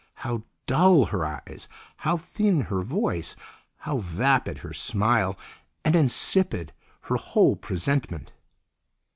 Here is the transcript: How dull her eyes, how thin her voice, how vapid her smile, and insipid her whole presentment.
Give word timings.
How 0.25 0.41
dull 0.65 1.05
her 1.05 1.23
eyes, 1.23 1.67
how 1.97 2.17
thin 2.17 2.61
her 2.61 2.81
voice, 2.81 3.35
how 3.77 3.99
vapid 3.99 4.57
her 4.65 4.73
smile, 4.73 5.37
and 5.85 5.95
insipid 5.95 6.73
her 7.01 7.17
whole 7.17 7.55
presentment. 7.55 8.33